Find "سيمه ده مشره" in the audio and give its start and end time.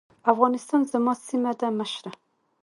1.27-2.11